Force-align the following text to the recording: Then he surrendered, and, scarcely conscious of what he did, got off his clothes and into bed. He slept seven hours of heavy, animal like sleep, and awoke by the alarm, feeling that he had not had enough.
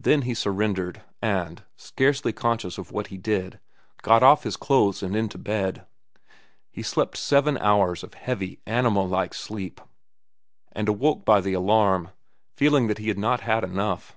Then 0.00 0.22
he 0.22 0.34
surrendered, 0.34 1.02
and, 1.22 1.62
scarcely 1.76 2.32
conscious 2.32 2.78
of 2.78 2.90
what 2.90 3.06
he 3.14 3.16
did, 3.16 3.60
got 4.02 4.20
off 4.20 4.42
his 4.42 4.56
clothes 4.56 5.04
and 5.04 5.14
into 5.14 5.38
bed. 5.38 5.86
He 6.72 6.82
slept 6.82 7.16
seven 7.16 7.56
hours 7.58 8.02
of 8.02 8.14
heavy, 8.14 8.58
animal 8.66 9.06
like 9.08 9.34
sleep, 9.34 9.80
and 10.72 10.88
awoke 10.88 11.24
by 11.24 11.40
the 11.40 11.52
alarm, 11.52 12.10
feeling 12.56 12.88
that 12.88 12.98
he 12.98 13.06
had 13.06 13.18
not 13.18 13.42
had 13.42 13.62
enough. 13.62 14.16